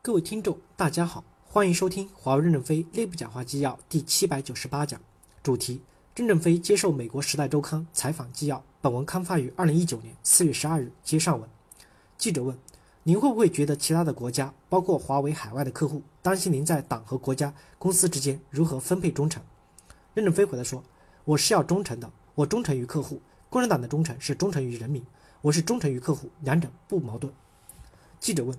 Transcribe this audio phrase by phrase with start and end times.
[0.00, 4.98] 各位听众，大家好，欢迎收听华为任正非内部讲话纪要第七百九十八讲，
[5.42, 5.82] 主题：
[6.14, 8.64] 任正非接受美国《时代周刊》采访纪要。
[8.80, 10.92] 本文刊发于二零一九年四月十二日。
[11.02, 11.50] 接上文，
[12.16, 12.56] 记者问：
[13.02, 19.42] 您会不会觉得其他的国家，包括华为海外的客户，担心您在党和国家公司之间如何分配忠诚？
[20.14, 20.82] 任正非回答说：
[21.24, 23.20] 我是要忠诚的，我忠诚于客户。
[23.50, 25.04] 共产党的忠诚是忠诚于人民，
[25.42, 27.30] 我是忠诚于客户，两者不矛盾。
[28.20, 28.56] 记者问。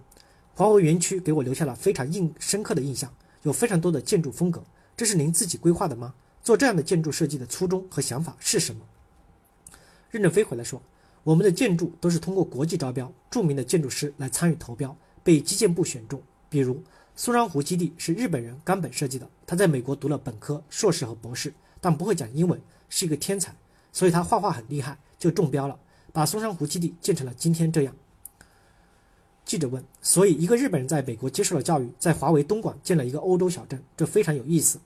[0.59, 3.09] 华为园区给我留下了非常印深刻的印象，
[3.43, 4.61] 有非常多的建筑风格，
[4.97, 6.13] 这是您自己规划的吗？
[6.43, 8.81] 做这样的建筑设计的初衷和想法是什么？
[10.11, 10.81] 任正非回来说，
[11.23, 14.93] 我们的建筑都是通过国际招标，著名的建筑师来参与投标，
[15.23, 16.21] 被基建部选中。
[16.49, 16.83] 比如
[17.15, 23.55] 松山湖基地是日本人冈本设计的，他在美国读了本科、硕士和博士，但不会讲英文，是一个天才，
[23.93, 25.79] 所以他画画很厉害，就中标了，
[26.11, 27.95] 把松山湖基地建成了今天这样。
[29.49, 34.77] 记者问：“所以，一个日本人在美国接受了教育，在华为东莞建了一个欧洲小镇，这非常有意思。”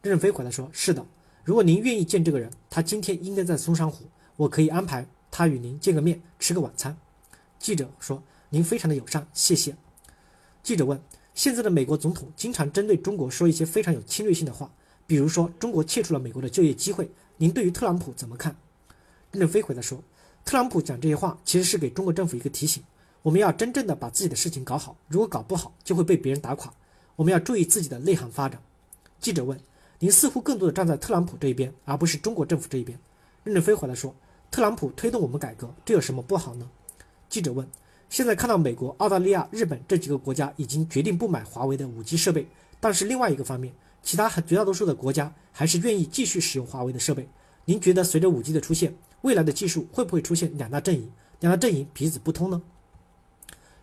[0.00, 1.04] 任正非回答说：“是的，
[1.44, 6.96] 如果您愿意见这个人，他今天应该在松山湖，我可以安排他与您见个面，吃个晚餐。”
[7.60, 9.76] 记者说：“您非常的友善，谢谢。”
[10.64, 10.98] 记者问
[11.34, 14.72] ：“现在的美国总统经常针对中国说一些非常有侵略性的话，
[15.06, 18.56] 比如说中国窃取了美国的就业机会，您对于特朗普怎么看？”
[19.30, 20.02] 任正非回答说
[20.42, 22.82] ：“特朗普讲这些话，其实是给中国政府一个提醒。”
[23.26, 26.72] 我们要真正的把自己的事情搞好，如果搞不好，就会被别人打垮。
[27.16, 28.62] 我们要注意自己的内涵发展。
[29.18, 29.58] 记者问
[29.98, 32.96] ：“您似乎更多的站在特朗普这一边，而不是中国政府这一边。”
[33.42, 34.14] 任正非回答说
[34.48, 36.70] ：“特朗普推动我们改革，这有什么不好呢？”
[37.28, 37.66] 记者问
[38.08, 42.46] ：“现在看到美国、澳大利亚、日本这几个国家已经决定不买华为的五 G 设备，
[42.78, 43.74] 但是另外一个方面，
[44.04, 47.28] 其他绝大多数的国家还是愿意继续使用华为的设备。
[47.64, 51.10] 您觉得随着五 G 的出现，未来的技术会不会出现两大阵营？
[51.40, 52.62] 两大阵营彼此不通呢？”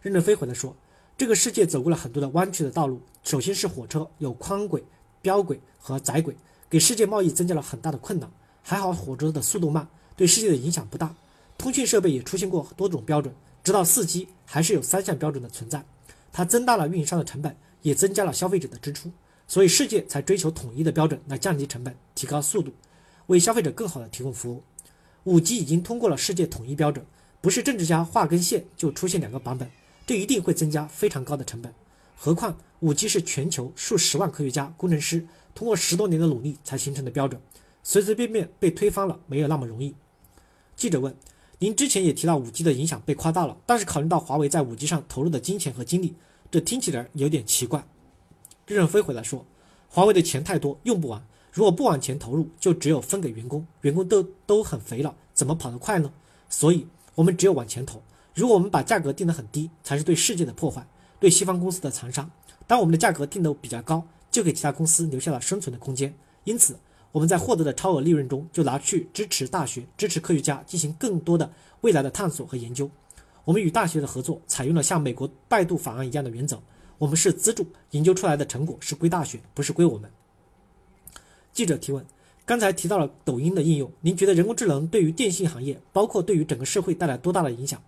[0.03, 0.75] 任正非回来说
[1.17, 4.83] ：“这个世界走过了很多的弯曲的道路，首先是火车有宽轨、
[5.21, 6.35] 标轨和窄轨，
[6.69, 8.29] 给世界贸易增加了很大的困难。
[8.61, 9.87] 还好火车的速度慢，
[10.17, 11.15] 对世界的影响不大。
[11.57, 15.85] 通讯设备也出现过多种标准，直到四 G 还是有三项标准的存在。
[16.33, 19.09] 它增大了运营商的成本，也增加了消费者的支出，
[19.47, 22.73] 所以世界才追求统一的标准来降低成本、提高速度，
[23.27, 24.61] 为消费者更好的提供服务。
[25.23, 27.05] 五 G 已经通过了世界统一标准，
[27.39, 29.71] 不是政治家画根线就出现两个版本。”
[30.05, 31.73] 这一定会增加非常高的成本，
[32.17, 35.25] 何况五 G 是全球数十万科学家、工程师
[35.55, 37.41] 通过十多年的努力才形成的标准，
[37.83, 39.95] 随随便便被推翻了没有那么容易。
[40.75, 41.15] 记者问
[41.59, 46.15] ：“您之前也提到五 G 的影响被夸大了，但是考虑到华为在五 G 上投入的金钱和精力，
[46.51, 47.85] 这听起来有点奇怪。”
[48.67, 49.45] 任正非回来说
[49.87, 56.11] ：“华为的钱太多，用不完，如果不往前投入，就只有分给员工，员工都都很肥了，怎么跑得快呢？
[56.49, 58.01] 所以我们只有往前投。”
[58.33, 60.87] 如果我们把价格定得很低，才是对世界的破坏，
[61.19, 62.29] 对西方公司的残杀。
[62.65, 66.13] 当我们的价格定得比较高，就给其他公司留下了生存的空间。
[66.43, 66.77] 因此，
[67.11, 71.51] 我们在获得的超额利润中，就拿去支持大学、支持科学家进行更多的
[71.81, 72.89] 未来的探索和研究。
[73.45, 76.59] 我们与大学的合作采用了像美国拜杜法案一样的原则，
[76.97, 80.09] 我们是资助研究出来的成果是归大学，不是归我们。
[81.51, 82.03] 记者提问：
[82.45, 87.79] 刚才提到了抖音的应用，您觉得人工智能对于电信行业，包括对于整个社会带来多大的影响？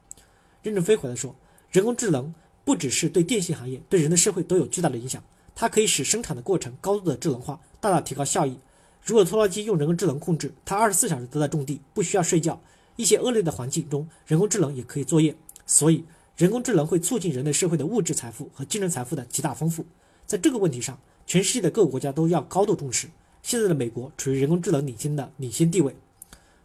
[0.66, 1.36] 任正非回答说
[1.70, 2.34] ：“人工智能
[2.64, 5.24] 不只是对电信行业，对人的社会都有巨大的影响。
[5.54, 8.58] 它可以使生产的过程高度的智能化，大大提高效益。
[9.04, 12.60] 如果拖拉机用人工智能控制，它二十四小时都在种地，不需要睡觉。
[12.96, 15.36] 一些恶劣的环境中，人工智能也可以作业。
[15.68, 16.04] 所以，
[16.36, 19.86] 人工智能会促进人类社会的物质财富和精神财富的极大丰富。
[20.26, 23.08] 在这个问题上，全世界的各个国家都要高度重视。
[23.44, 25.96] 现在的美国处于人工智能领先的领先地位。”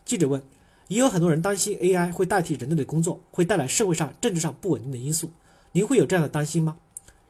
[0.06, 0.42] 记者问。
[0.90, 5.30] 也有很多人担心 AI 会代替人类的工作，会带来社会上、政治上不稳定的因素。
[5.70, 6.78] 您会有这样的担心吗？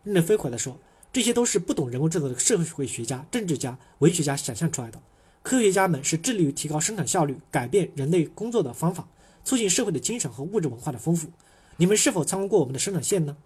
[0.03, 0.79] 任正非回答说
[1.13, 4.99] ：“这些都是不懂人工智能的社会学家、政治家、文学家想象出来的。
[5.43, 9.07] 科学家们是致力于提高生产效率、改变人类工作的方法、
[9.45, 11.29] 促进社会的精神和物质文化的丰富。
[11.77, 13.37] 你们是否参观过我们的生产线呢？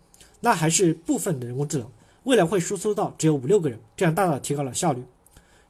[0.43, 1.91] 那还是部分的人工智能，
[2.23, 5.03] 未来会输出到只有五六个人，这样大大提高了效率。”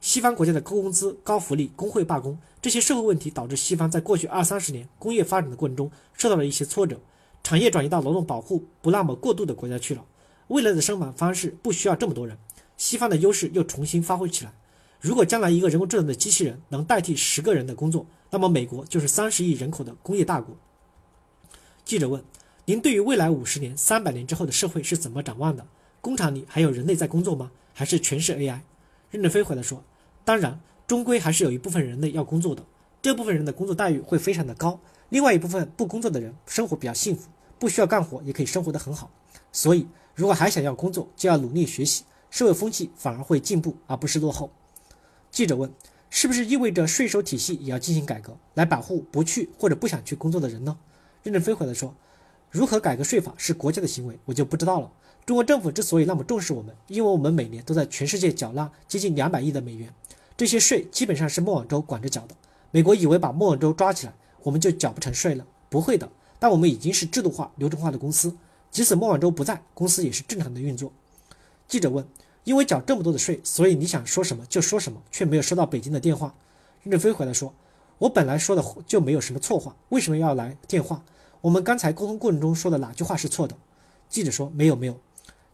[0.05, 6.99] 西方国家的高工资、高福利、工会罢工这些社会问题，导致西方在过去二三十年工业发展的过程中受到了一些挫折，
[7.41, 10.05] 产业转移到劳动保护不那么过度的国家去了。
[10.49, 12.37] 未来的生产方式不需要这么多人，
[12.77, 14.53] 西方的优势又重新发挥起来。
[15.01, 20.55] 如果将来一个人工智能的机器人能代替十个人的工作，那么美国就是三十亿人口的工业大国。
[21.83, 22.23] 记者问
[22.65, 25.65] ：“您对于未来五十年、三百年之后的社会是怎么展望的？
[25.99, 27.49] 工厂里还有人类在工作吗？
[27.73, 28.59] 还是全是 AI？”
[29.09, 29.83] 任正非回答说。
[30.25, 32.63] 当然，终归还是有一部分人类要工作的，
[32.99, 34.79] 这部分人的工作待遇会非常的高。
[35.09, 37.29] 另外一部分不工作的人生活比较幸福，
[37.59, 39.11] 不需要干活也可以生活得很好。
[39.51, 44.49] 所以，如果还想要工作，就要努力学习，社会风气反而会进步，而不是落后。
[45.29, 45.71] 记者问：
[46.09, 50.75] 是不是意味着税收体系也要进行改革，来保护不去或者不想去工作的人呢？
[51.21, 51.93] 任正非回答说：
[52.49, 54.91] 如何改革税法是国家的行为，我就不知道了。
[55.25, 59.91] 中国政府之所以那么重视我们，因为我们每年都在全世界缴纳接近两百亿的美元，
[60.37, 62.35] 这些税基本上是孟晚舟管着缴的。
[62.71, 65.45] 美国以为把孟晚舟抓起来，我们就缴不成税了？
[65.69, 66.09] 不会的。
[66.37, 68.35] 但我们已经是制度化、流程化的公司，
[68.69, 70.91] 即使孟晚舟不在，公司也是正常的运作。
[71.67, 72.05] 记者问
[72.43, 76.35] ：“因为缴这么多的税，所以你想说什么就说什么，却没有收到北京的电话？”
[76.83, 77.53] 任正非回来说
[77.97, 81.01] ：“我本来说的就没有什么错话，为什么要来电话？
[81.39, 83.55] 我们刚才沟通过程中说的哪句话是错的？”
[84.09, 84.99] 记者说：“没有，没有。”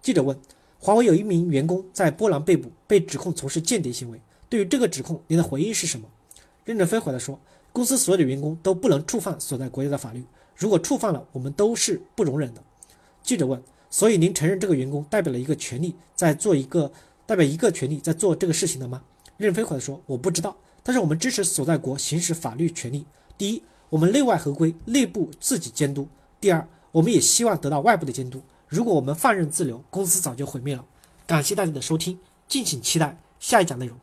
[0.02, 0.38] 记者问
[0.80, 4.20] ：“华为有一名员工在波兰被捕，被指控从事间谍行为，
[4.52, 6.10] 对于这个指控，您的回应是什么？”
[6.66, 7.40] 任正非回来说
[7.72, 10.26] ：“公司所有的员工都不能触犯所在国家的法律。”
[10.58, 12.62] 如果触犯了，我们都是不容忍的。
[13.24, 16.92] 记者问：“所以您承认这个员工代表了一个权利，在做一个
[17.26, 19.02] 代表一个权利在做这个事情的吗？”
[19.38, 23.06] 任飞回答说：“我不知道，但是我们支持所在国行使法律权利。
[23.38, 26.04] 第一，我们内外合规，内部自己监督；
[26.42, 28.42] 第二，我们也希望得到外部的监督。
[28.68, 30.84] 如果我们放任自流，公司早就毁灭了。”
[31.26, 32.20] 感谢大家的收听，
[32.50, 33.98] 敬请期待下一讲内容。